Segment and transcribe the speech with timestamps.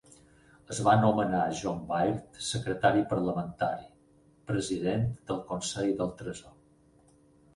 [0.75, 3.85] Es va nomenar John Baird secretari parlamentari,
[4.53, 6.57] president del Consell del Tresor.